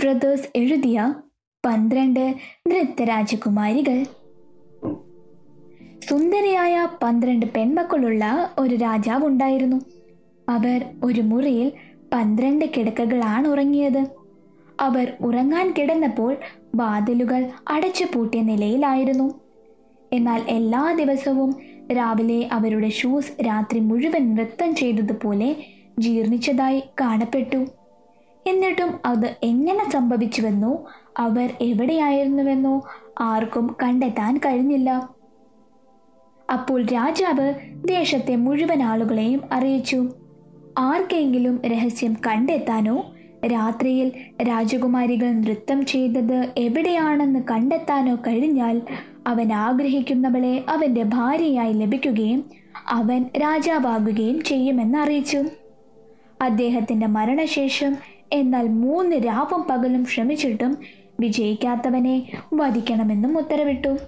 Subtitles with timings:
[0.00, 1.14] Brothers എഴുതിയ
[1.66, 2.34] പന്ത്രണ്ട്
[2.68, 4.04] നൃത്തരാജകുമാരികൾ.
[6.08, 9.80] സുന്ദരിയായ പന്ത്രണ്ട് പെൺമക്കളുള്ള ഒരു രാജാവ് ഉണ്ടായിരുന്നു.
[10.48, 11.72] അവർ ഒരു മുറിയിൽ
[12.12, 14.06] പന്ത്രണ്ട് കിടക്കകളാണ് ഉറങ്ങിയത്.
[14.80, 16.36] അവർ ഉറങ്ങാൻ കിടന്നപ്പോൾ
[16.74, 19.40] വാതിലുകൾ അടച്ചു പൂട്ടിയ നിലയിലായിരുന്നു.
[20.12, 21.56] എന്നാൽ എല്ലാ ദിവസവും
[21.92, 25.56] രാവിലെ അവരുടെ ഷൂസ് രാത്രി മുഴുവൻ നൃത്തം ചെയ്തതുപോലെ
[25.98, 27.77] ജീർണിച്ചതായി കാണപ്പെട്ടു.
[28.48, 30.72] എന്നിട്ടും അത് എങ്ങനെ സംഭവിച്ചുവെന്നോ
[31.18, 32.74] അവർ എവിടെയായിരുന്നുവെന്നോ
[33.20, 35.08] ആർക്കും കണ്ടെത്താൻ കഴിഞ്ഞില്ല.
[36.52, 37.54] അപ്പോൾ രാജാവ്
[37.88, 40.08] ദേശത്തെ മുഴുവൻ ആളുകളെയും അറിയിച്ചു.
[40.78, 42.96] ആർക്കെങ്കിലും രഹസ്യം കണ്ടെത്താനോ
[43.46, 44.08] രാത്രിയിൽ
[44.42, 48.82] രാജകുമാരികൾ നൃത്തം ചെയ്തത് എവിടെയാണെന്ന് കണ്ടെത്താനോ കഴിഞ്ഞാൽ
[49.26, 52.40] അവൻ ആഗ്രഹിക്കുന്നവളെ അവന്റെ ഭാര്യയായി ലഭിക്കുകയും
[52.88, 55.40] അവൻ രാജാവാകുകയും ചെയ്യുമെന്ന് അറിയിച്ചു.
[56.42, 57.96] അദ്ദേഹത്തിന്റെ മരണശേഷം
[58.32, 60.78] എന്നാൽ മൂന്ന് രാവും പകലും ശ്രമിച്ചിട്ടും
[61.20, 63.98] വിജയിക്കാത്തവനെ വധിക്കണമെന്നും ഉത്തരവിട്ടു.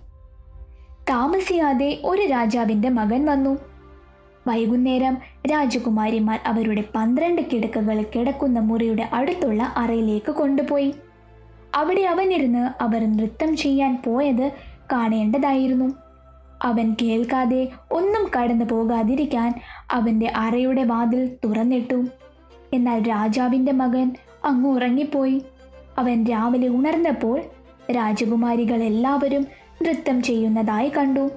[1.11, 3.59] താമസിയാതെ ഒരു രാജാവിന്റെ മകൻ വന്നു.
[4.49, 5.19] വൈകുന്നേരം
[5.53, 10.95] രാജകുമാരിമാർ അവരുടെ പന്ത്രണ്ട് കിടക്കകൾ കിടക്കുന്ന മുറിയുടെ അടുത്തുള്ള അറയിലേക്ക് കൊണ്ടുപോയി.
[11.75, 14.53] അവിടെ അവനിരുന്ന് അവർ നൃത്തം ചെയ്യാൻ പോയത്
[14.93, 15.93] കാണേണ്ടതായിരുന്നു.
[16.63, 19.61] അവൻ കേൾക്കാതെ ഒന്നും കടന്നു പോകാതിരിക്കാൻ
[19.91, 22.05] അവന്റെ അറയുടെ വാതിൽ തുറന്നിട്ടു.
[22.73, 25.43] എന്നാൽ രാജാവിന്റെ മകൻ അങ്ങ് ഉറങ്ങിപ്പോയി.
[25.99, 27.41] അവൻ രാവിലെ ഉണർന്നപ്പോൾ
[27.93, 29.47] രാജകുമാരികൾ എല്ലാവരും
[29.83, 31.31] നൃത്തം ചെയ്യുന്നതായി കണ്ടു.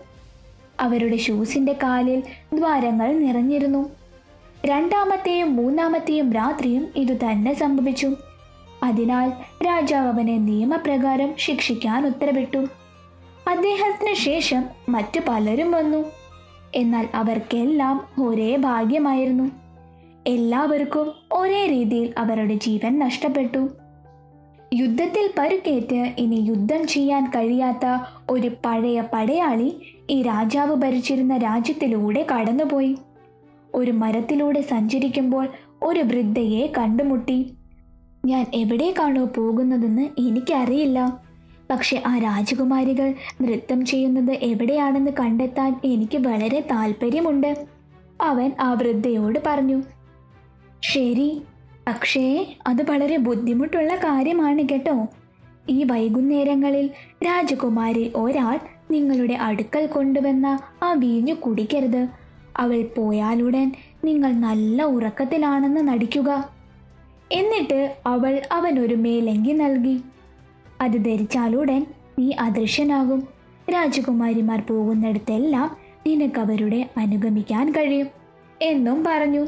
[0.80, 2.24] അവരുടെ ഷൂസിന്റെ കാലിൽ
[2.54, 3.90] ദ്വാരങ്ങൾ നിറഞ്ഞിരുന്നു.
[4.66, 8.16] രണ്ടാമത്തെയും മൂന്നാമത്തെയും രാത്രിയും ഇതുതന്നെ സംഭവിച്ചു.
[8.84, 9.30] അതിനാൽ
[9.66, 12.58] രാജാവ് അവനെ നിയമപ്രകാരം ശിക്ഷിക്കാൻ ഉത്തരവിട്ടു.
[13.50, 16.06] അദ്ദേഹത്തിന് ശേഷം മറ്റു പലരും വന്നു.
[16.76, 19.63] എന്നാൽ അവർക്കെല്ലാം ഒരേ ഭാഗ്യമായിരുന്നു.
[20.28, 23.70] എല്ലാവർക്കും ഒരേ രീതിയിൽ അവരുടെ ജീവൻ നഷ്ടപ്പെട്ടു.
[24.74, 27.86] യുദ്ധത്തിൽ പരുക്കേറ്റ് ഇനി യുദ്ധം ചെയ്യാൻ കഴിയാത്ത
[28.30, 29.76] ഒരു പഴയ പടയാളി
[30.10, 32.98] ഈ രാജാവ് ഭരിച്ചിരുന്ന രാജ്യത്തിലൂടെ കടന്നുപോയി.
[33.76, 35.48] ഒരു മരത്തിലൂടെ സഞ്ചരിക്കുമ്പോൾ
[35.84, 37.54] ഒരു വൃദ്ധയെ കണ്ടുമുട്ടി.
[38.26, 41.20] ഞാൻ എവിടേക്കാണോ പോകുന്നതെന്ന് എനിക്കറിയില്ല.
[41.70, 47.66] പക്ഷെ ആ രാജകുമാരികൾ നൃത്തം ചെയ്യുന്നത് എവിടെയാണെന്ന് കണ്ടെത്താൻ എനിക്ക് വളരെ താല്പര്യമുണ്ട്
[48.22, 49.82] അവൻ ആ വൃദ്ധയോട് പറഞ്ഞു.
[50.84, 51.42] ശരി.
[51.88, 55.08] പക്ഷേ അത് വളരെ ബുദ്ധിമുട്ടുള്ള കാര്യമാണ് കേട്ടോ.
[55.70, 56.90] ഈ വൈകുന്നേരങ്ങളിൽ
[57.26, 58.60] രാജകുമാരി ഒരാൾ
[58.92, 62.08] നിങ്ങളുടെ അടുക്കൽ കൊണ്ടുവന്ന ആ വീഞ്ഞു കുടിക്കരുത്.
[62.58, 63.72] അവൾ പോയാലുടൻ
[64.04, 66.50] നിങ്ങൾ നല്ല ഉറക്കത്തിലാണെന്ന് നടിക്കുക.
[67.32, 70.02] എന്നിട്ട് അവൾ അവനൊരു മേലങ്കി നൽകി.
[70.82, 71.86] അത് ധരിച്ചാലുടൻ
[72.20, 73.28] നീ അദൃശ്യനാകും.
[73.74, 75.78] രാജകുമാരിമാർ പോകുന്നിടത്തെല്ലാം
[76.08, 78.08] നിനക്കവരുടെ അനുഗമിക്കാൻ കഴിയും.
[78.62, 79.46] എന്നും പറഞ്ഞു.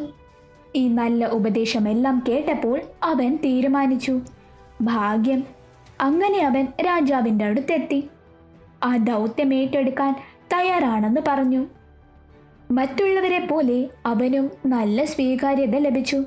[0.75, 4.19] ഈ നല്ല ഉപദേശമെല്ലാം കേട്ടപ്പോൾ അവൻ തീരുമാനിച്ചു.
[4.81, 5.43] ഭാഗ്യം.
[6.01, 8.09] അങ്ങനെ അവൻ രാജാവിന്റെ അടുത്തെത്തി.
[8.83, 10.15] ആ ദൗത്യം ഏറ്റെടുക്കാൻ
[10.53, 11.65] തയ്യാറാണെന്ന് പറഞ്ഞു.
[12.71, 16.23] മറ്റുള്ളവരെ പോലെ അവനും നല്ല സ്വീകാര്യത ലഭിച്ചു.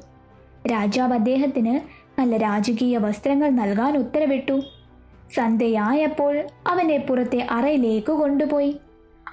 [0.72, 1.80] രാജാവ് അദ്ദേഹത്തിന്
[2.20, 4.60] നല്ല രാജകീയ വസ്ത്രങ്ങൾ നൽകാൻ ഉത്തരവിട്ടു.
[5.34, 8.76] സന്ധ്യയായപ്പോൾ അവനെ പുറത്തെ അറയിലേക്ക് കൊണ്ടുപോയി.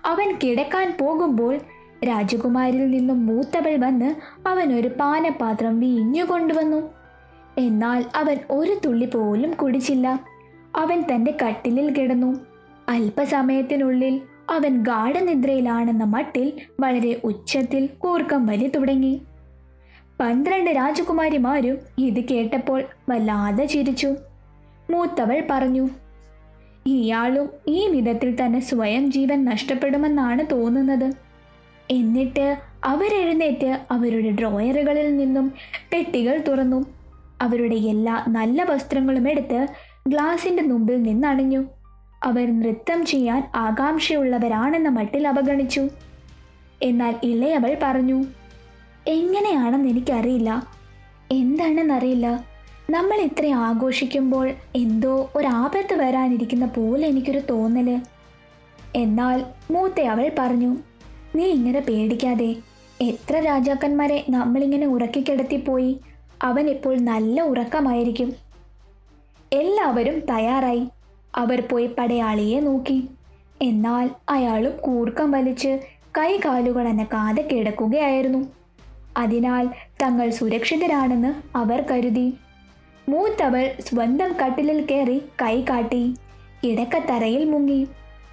[0.06, 1.60] അവൻ കിടക്കാൻ പോകുമ്പോൾ
[2.04, 4.16] രാജകുമാരിൽ നിന്നും മൂത്തവൾ വന്ന്
[4.48, 6.90] അവൻ ഒരു പാനപാത്രം വീഞ്ഞു കൊണ്ടുവന്നു.
[7.58, 10.24] എന്നാൽ അവൻ ഒരു തുള്ളി പോലും കുടിച്ചില്ല.
[10.76, 12.36] അവൻ തന്റെ കട്ടിലിൽ കിടന്നു.
[12.90, 19.22] അല്പസമയത്തിനുള്ളിൽ അവൻ ഗാഠനിദ്രയിലാണെന്ന മട്ടിൽ വളരെ ഉച്ചത്തിൽ കൂർക്കം വലി തുടങ്ങി.
[20.20, 24.16] പന്ത്രണ്ട് രാജകുമാരിമാരും ഇത് കേട്ടപ്പോൾ വല്ലാതെ ചിരിച്ചു.
[24.92, 25.90] മൂത്തവൾ പറഞ്ഞു
[26.86, 31.25] ഇയാളും ഈ വിധത്തിൽ തന്നെ സ്വയം ജീവൻ നഷ്ടപ്പെടുമെന്നാണ് തോന്നുന്നത്.
[31.92, 35.54] എന്നിട്ട് അവരെഴുന്നേറ്റ് അവരുടെ ഡ്രോയറുകളിൽ നിന്നും
[35.94, 36.86] പെട്ടികൾ തുറന്നു.
[37.42, 39.68] അവരുടെ എല്ലാ നല്ല വസ്ത്രങ്ങളും എടുത്ത്
[40.08, 41.64] ഗ്ലാസിന്റെ മുമ്പിൽ നിന്നണിഞ്ഞു.
[42.24, 45.88] അവർ നൃത്തം ചെയ്യാൻ ആകാംക്ഷയുള്ളവരാണെന്ന മട്ടിൽ അവഗണിച്ചു.
[46.84, 48.26] എന്നാൽ ഇളയവൾ പറഞ്ഞു
[49.08, 50.68] എങ്ങനെയാണെന്ന് എനിക്കറിയില്ല.
[51.32, 52.46] എന്താണെന്നറിയില്ല.
[52.90, 58.00] നമ്മൾ ഇത്ര ആഘോഷിക്കുമ്പോൾ എന്തോ ഒരാപത്ത് വരാനിരിക്കുന്ന പോലെ എനിക്കൊരു തോന്നൽ.
[58.96, 60.78] എന്നാൽ മൂത്തയവൾ പറഞ്ഞു
[61.36, 62.56] നീ ഇങ്ങനെ പേടിക്കാതെ
[63.02, 66.00] എത്ര രാജാക്കന്മാരെ നമ്മളിങ്ങനെ ഉറക്കിക്കിടത്തിപ്പോയി?
[66.44, 68.34] അവൻ ഇപ്പോൾ നല്ല ഉറക്കമായിരിക്കും.
[69.54, 70.88] എല്ലാവരും തയ്യാറായി.
[71.36, 73.10] അവർ പോയി പടയാളിയെ നോക്കി.
[73.62, 75.80] എന്നാൽ അയാളും കൂർക്കം വലിച്ച്
[76.18, 78.48] കൈകാലുകൾ അനക്കാതെ കിടക്കുകയായിരുന്നു.
[79.18, 79.70] അതിനാൽ
[80.04, 82.34] തങ്ങൾ സുരക്ഷിതരാണെന്ന് അവർ കരുതി.
[83.10, 86.16] മൂത്തവൾ സ്വന്തം കട്ടിലിൽ കയറി കൈ കാട്ടി
[86.64, 87.88] ഇടക്കത്തറയിൽ മുങ്ങി.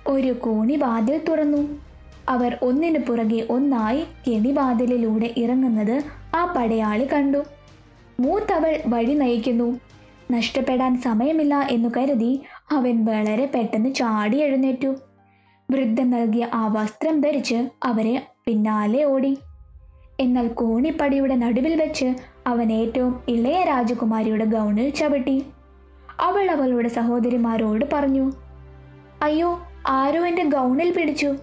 [0.06, 1.91] ഒരു കോണി വാതിൽ തുറന്നു.
[2.28, 6.02] അവർ ഒന്നിനു പുറകെ ഒന്നായി കെണിവാതിലിലൂടെ ഇറങ്ങുന്നത്
[6.36, 7.44] ആ പടയാളി കണ്ടു.
[8.20, 9.80] മൂത്തവൾ വഴി നയിക്കുന്നു.
[10.32, 14.94] നഷ്ടപ്പെടാൻ സമയമില്ല എന്നു കരുതി അവൻ വളരെ പെട്ടെന്ന് ചാടി എഴുന്നേറ്റു.
[15.70, 19.38] വൃദ്ധൻ നൽകിയ ആ വസ്ത്രം ധരിച്ച് അവരെ പിന്നാലെ ഓടി.
[20.20, 22.14] എന്നാൽ കോണിപ്പടിയുടെ നടുവിൽ വെച്ച്
[22.46, 25.46] അവൻ ഏറ്റവും ഇളയ രാജകുമാരിയുടെ ഗൗണിൽ ചവിട്ടി.
[26.20, 28.32] അവൾ അവളുടെ സഹോദരിമാരോട് പറഞ്ഞു
[29.22, 31.34] അയ്യോ ആരോ എന്റെ ഗൗണിൽ പിടിച്ചു?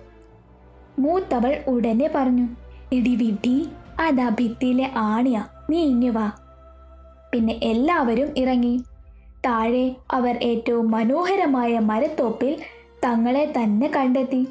[1.00, 2.48] മൂത്തവൾ ഉടനെ പറഞ്ഞു
[2.94, 3.68] എടി വിട്ടി
[4.00, 6.32] അതാ ഭിത്തിയിലെ ആണിയ നീ ഇങ്ങു വാ.
[7.34, 8.78] പിന്നെ എല്ലാവരും ഇറങ്ങി.
[9.46, 12.58] താഴെ അവർ ഏറ്റവും മനോഹരമായ മരത്തോപ്പിൽ
[13.06, 14.48] തങ്ങളെ തന്നെ കണ്ടെത്തി.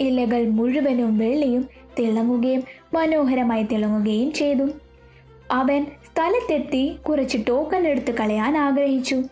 [0.00, 1.68] ഇലകൾ മുഴുവനും വെള്ളിയും
[1.98, 2.62] തിളങ്ങുകയും
[2.94, 4.68] മനോഹരമായി തിളങ്ങുകയും ചെയ്തു.
[5.50, 9.22] അവൻ സ്ഥലത്തെത്തി കുറച്ച് ടോക്കൺ എടുത്ത് കളയാൻ ആഗ്രഹിച്ചു.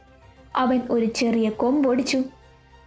[0.57, 2.23] അവൻ ഒരു ചെറിയ കൊമ്പൊടിച്ചു.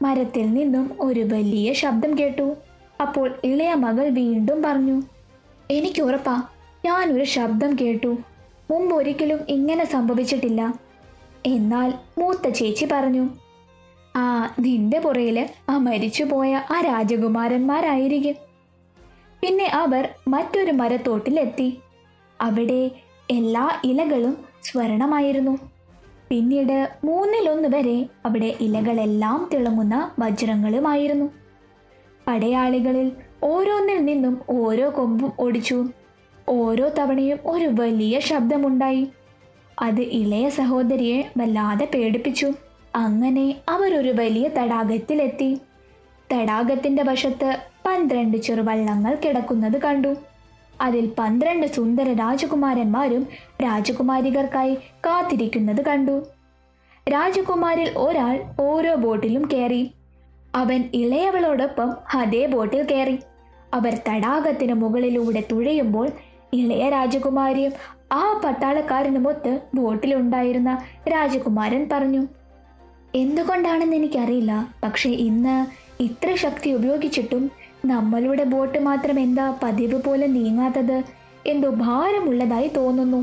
[0.02, 2.56] മരത്തിൽ നിന്നും ഒരു വലിയ ശബ്ദം കേട്ടു.
[3.02, 5.02] അപ്പോൾ ഇളയ മകൾ വീണ്ടും പറഞ്ഞു
[5.72, 6.44] എനിക്ക് ഉറപ്പാ
[6.86, 8.18] ഞാനൊരു ശബ്ദം കേട്ടു.
[8.72, 10.74] മുമ്പ് ഒരിക്കലും ഇങ്ങനെ സംഭവിച്ചിട്ടില്ല.
[11.46, 13.30] എന്നാൽ മൂത്ത ചേച്ചി പറഞ്ഞു
[14.16, 18.36] ആ നിന്റെ പുറയിൽ ആ മരിച്ചുപോയ ആ രാജകുമാരന്മാരായിരിക്കും.
[19.42, 21.80] പിന്നെ അവർ മറ്റൊരു മരത്തോട്ടിലെത്തി.
[22.42, 22.92] അവിടെ
[23.32, 25.58] എല്ലാ ഇലകളും സ്വർണമായിരുന്നു.
[26.30, 31.45] പിന്നീട് മൂന്നിലൊന്ന് വരെ അവിടെ ഇലകളെല്ലാം തിളങ്ങുന്ന വജ്രങ്ങളുമായിരുന്നു.
[32.28, 33.12] പടയാളികളിൽ
[33.44, 35.86] ഓരോന്നിൽ നിന്നും ഓരോ കൊമ്പും ഒടിച്ചു.
[36.50, 39.08] ഓരോ തവണയും ഒരു വലിയ ശബ്ദമുണ്ടായി.
[39.82, 42.52] അത് ഇളയ സഹോദരിയെ വല്ലാതെ പേടിപ്പിച്ചു.
[42.96, 45.58] അങ്ങനെ അവരൊരു വലിയ തടാകത്തിലെത്തി.
[46.34, 50.16] തടാകത്തിന്റെ വശത്ത് പന്ത്രണ്ട് ചെറുവള്ളങ്ങൾ കിടക്കുന്നത് കണ്ടു.
[50.82, 53.28] അതിൽ പന്ത്രണ്ട് സുന്ദര രാജകുമാരന്മാരും
[53.64, 56.26] രാജകുമാരികർക്കായി കാത്തിരിക്കുന്നത് കണ്ടു.
[57.10, 59.92] രാജകുമാരിൽ ഒരാൾ ഓരോ ബോട്ടിലും കയറി.
[60.56, 63.20] അവൻ ഇളയവളോടൊപ്പം അതേ ബോട്ടിൽ കയറി.
[63.74, 66.08] അവർ തടാകത്തിന് മുകളിലൂടെ തുഴയുമ്പോൾ
[66.54, 67.74] ഇളയ രാജകുമാരിയും
[68.12, 72.28] ആ പട്ടാളക്കാരനുമൊത്ത് ബോട്ടിലുണ്ടായിരുന്ന രാജകുമാരൻ പറഞ്ഞു
[73.16, 74.70] എന്തുകൊണ്ടാണെന്ന് എനിക്കറിയില്ല.
[74.84, 75.66] പക്ഷേ ഇന്ന്
[76.04, 77.52] ഇത്ര ശക്തി ഉപയോഗിച്ചിട്ടും
[77.86, 81.04] നമ്മളുടെ ബോട്ട് മാത്രം എന്താ പതിവ് പോലെ നീങ്ങാത്തത്
[81.48, 83.22] എന്തോ ഭാരമുള്ളതായി തോന്നുന്നു.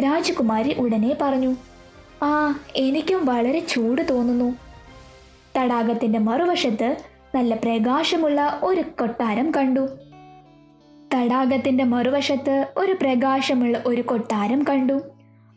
[0.00, 1.52] രാജകുമാരി ഉടനെ പറഞ്ഞു
[2.24, 4.67] ആ എനിക്കും വളരെ ചൂട് തോന്നുന്നു.
[5.58, 6.96] തടാകത്തിന്റെ മറുവശത്ത്
[7.34, 9.88] നല്ല പ്രകാശമുള്ള ഒരു കൊട്ടാരം കണ്ടു.
[11.14, 15.00] തടാകത്തിന്റെ മറുവശത്ത് ഒരു പ്രകാശമുള്ള ഒരു കൊട്ടാരം കണ്ടു.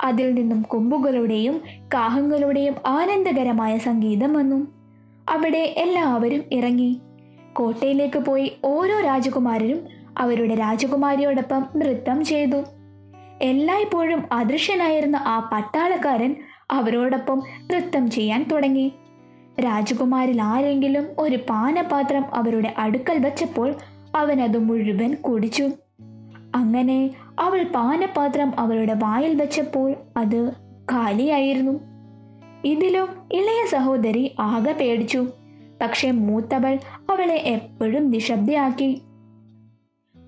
[0.01, 1.61] അതിൽ നിന്നും കൊമ്പുകളുടെയും
[1.93, 4.67] കാഹങ്ങളുടെയും ആനന്ദകരമായ സംഗീതം വന്നു.
[5.29, 7.01] അവിടെ എല്ലാവരും ഇറങ്ങി.
[7.53, 9.87] കോട്ടയിലേക്ക് പോയി ഓരോ രാജകുമാരനും
[10.17, 12.63] അവരുടെ രാജകുമാരിയോടൊപ്പം നൃത്തം ചെയ്തു.
[13.41, 16.35] എല്ലായ്പ്പോഴും അദൃശ്യനായിരുന്ന ആ പട്ടാളക്കാരൻ
[16.71, 18.93] അവരോടൊപ്പം നൃത്തം ചെയ്യാൻ തുടങ്ങി.
[19.59, 23.73] രാജകുമാരിൽ ആരെങ്കിലും ഒരു പാനപാത്രം അവരുടെ അടുക്കൽ വച്ചപ്പോൾ
[24.15, 25.69] അവൻ അത് മുഴുവൻ കുടിച്ചു.
[26.55, 30.51] അങ്ങനെ അവൾ പാനപാത്രം അവളുടെ വായിൽ വെച്ചപ്പോൾ അത്
[30.91, 31.79] കാലിയായിരുന്നു.
[32.65, 35.27] ഇതിലും ഇളയ സഹോദരി ആകെ പേടിച്ചു.
[35.81, 36.79] പക്ഷേ മൂത്തവൾ
[37.09, 39.01] അവളെ എപ്പോഴും നിശബ്ദയാക്കി.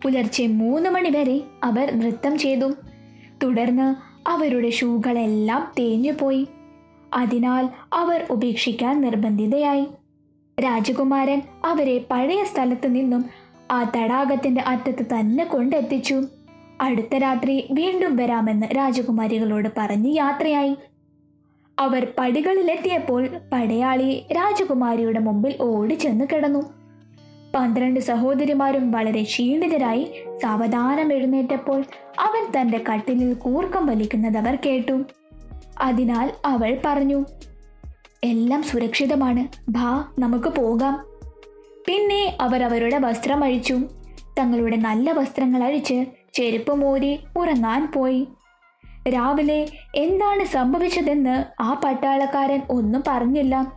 [0.03, 2.73] പുലർച്ചെ മൂന്ന് മണി വരെ അവർ നൃത്തം ചെയ്തു.
[3.43, 3.95] തുടർന്ന്
[4.29, 6.47] അവരുടെ ഷൂകളെല്ലാം തേഞ്ഞുപോയി.
[7.13, 9.87] അതിനാൽ അവർ ഉപേക്ഷിക്കാൻ നിർബന്ധിതയായി.
[10.59, 13.25] രാജകുമാരൻ അവരെ പഴയ സ്ഥലത്തു നിന്നും
[13.71, 16.23] ആ തടാകത്തിന്റെ അറ്റത്ത് തന്നെ കൊണ്ടെത്തിച്ചു.
[16.81, 20.75] അടുത്ത രാത്രി വീണ്ടും വരാമെന്ന് രാജകുമാരികളോട് പറഞ്ഞ് യാത്രയായി.
[21.79, 26.73] അവർ പടികളിലെത്തിയപ്പോൾ പടയാളി രാജകുമാരിയുടെ മുമ്പിൽ ഓടി ചെന്ന് കിടന്നു.
[27.55, 30.11] പന്ത്രണ്ട് സഹോദരിമാരും വളരെ ക്ഷീണിതരായി
[30.43, 31.83] സാവധാനം എഴുന്നേറ്റപ്പോൾ
[32.19, 35.03] അവൻ തന്റെ കട്ടിലിൽ കൂർക്കം വലിക്കുന്നത് അവർ കേട്ടു.
[35.83, 37.25] അതിനാൽ അവൾ പറഞ്ഞു
[38.23, 39.47] എല്ലാം സുരക്ഷിതമാണ്.
[39.69, 41.05] ഭാ നമുക്ക് പോകാം.
[41.87, 43.79] പിന്നെ അവർ അവരുടെ വസ്ത്രം അഴിച്ചു.
[44.39, 48.27] തങ്ങളുടെ നല്ല വസ്ത്രങ്ങൾ അഴിച്ച് ചെരുപ്പ് മോരി ഉറങ്ങാൻ പോയി.
[49.09, 53.73] രാവിലെ എന്താണ് സംഭവിച്ചതെന്ന് ആ പട്ടാളക്കാരൻ ഒന്നും പറഞ്ഞില്ല.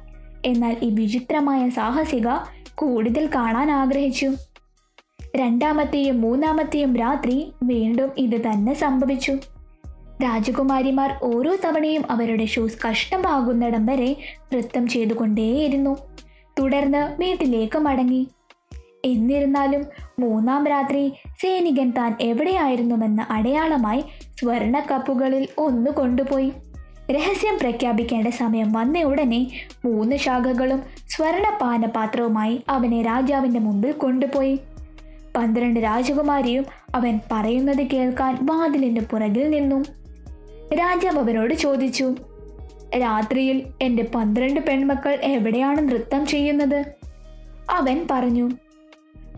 [0.47, 2.29] എന്നാൽ ഈ വിചിത്രമായ സാഹസിക
[2.75, 4.33] കൂടുതൽ കാണാൻ ആഗ്രഹിച്ചു.
[5.37, 9.37] രണ്ടാമത്തെയും മൂന്നാമത്തെയും രാത്രി വീണ്ടും ഇത് തന്നെ സംഭവിച്ചു.
[10.23, 14.17] രാജകുമാരിമാർ ഓരോ തവണയും അവരുടെ ഷൂസ് കഷ്ടമാകുന്നിടം വരെ
[14.53, 15.97] നൃത്തം ചെയ്തുകൊണ്ടേയിരുന്നു.
[16.59, 18.29] തുടർന്ന് വീട്ടിലേക്ക് മടങ്ങി.
[19.05, 19.85] എന്നിരുന്നാലും
[20.19, 24.05] മൂന്നാം രാത്രി സൈനികൻ താൻ എവിടെയായിരുന്നുവെന്ന അടയാളമായി
[24.41, 26.53] സ്വർണ കപ്പുകളിൽ ഒന്ന് കൊണ്ടുപോയി.
[27.11, 29.47] രഹസ്യം പ്രഖ്യാപിക്കേണ്ട സമയം വന്ന ഉടനെ
[29.85, 34.59] മൂന്ന് ശാഖകളും സ്വർണ പാനപാത്രവുമായി അവനെ രാജാവിന്റെ മുമ്പിൽ കൊണ്ടുപോയി.
[35.37, 39.85] പന്ത്രണ്ട് രാജകുമാരിയും അവൻ പറയുന്നത് കേൾക്കാൻ വാതിലിന്റെ പുറകിൽ നിന്നു.
[40.75, 42.15] രാജാവ് അവനോട് ചോദിച്ചു
[42.99, 46.85] രാത്രിയിൽ എന്റെ പന്ത്രണ്ട് പെൺമക്കൾ എവിടെയാണ് നൃത്തം ചെയ്യുന്നത്?
[47.71, 48.51] അവൻ പറഞ്ഞു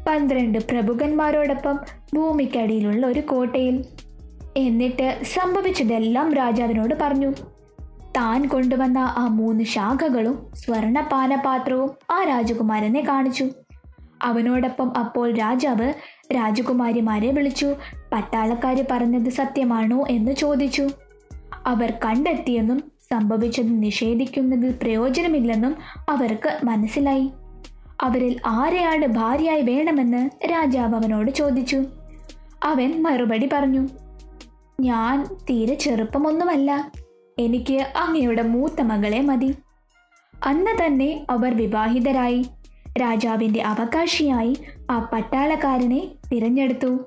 [0.08, 1.78] പന്ത്രണ്ട് പ്രഭുക്കന്മാരോടൊപ്പം
[2.14, 3.84] ഭൂമിക്കടിയിലുള്ള ഒരു കോട്ടയിൽ.
[4.56, 7.32] എന്നിട്ട് സംഭവിച്ചതെല്ലാം രാജാവിനോട് പറഞ്ഞു
[8.16, 13.48] താൻ കൊണ്ടുവന്ന ആ മൂന്ന് ശാഖകളും സ്വർണപാനപാത്രവും ആ രാജകുമാരനെ കാണിച്ചു.
[14.22, 15.92] അവനോടൊപ്പം അപ്പോൾ രാജാവ്
[16.34, 17.74] രാജകുമാരിമാരെ വിളിച്ചു
[18.12, 20.04] പട്ടാളക്കാർ പറഞ്ഞത് സത്യമാണോ?
[20.08, 20.88] എന്ന് ചോദിച്ചു.
[21.66, 25.76] അവർ കണ്ടെത്തിയെന്നും സംഭവിച്ചത് നിഷേധിക്കുന്നതിൽ പ്രയോജനമില്ലെന്നും
[26.08, 27.30] അവർക്ക് മനസ്സിലായി.
[28.00, 31.84] അവരിൽ ആരെയാണ് ഭാര്യയായി വേണമെന്ന് രാജാവ് അവനോട് ചോദിച്ചു.
[32.62, 33.88] അവൻ മറുപടി പറഞ്ഞു
[34.80, 36.92] ഞാൻ തീരെ ചെറുപ്പമൊന്നുമല്ല.
[37.38, 39.54] എനിക്ക് അങ്ങയുടെ മൂത്ത മകളെ മതി.
[40.46, 42.46] അന്ന് തന്നെ അവർ വിവാഹിതരായി.
[43.00, 44.56] രാജാവിന്റെ അവകാശിയായി
[44.90, 46.98] ആ പട്ടാളക്കാരനെ തിരഞ്ഞെടുത്തു.